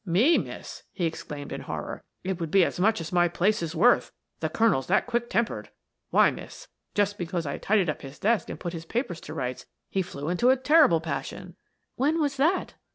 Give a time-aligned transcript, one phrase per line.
[0.03, 2.03] "Me, miss!" he exclaimed in horror.
[2.23, 5.69] "It would be as much as my place is worth; the colonel's that quick tempered.
[6.09, 9.67] Why, miss, just because I tidied up his desk and put his papers to rights
[9.91, 11.55] he flew into a terrible passion."
[11.97, 12.73] "When was that?"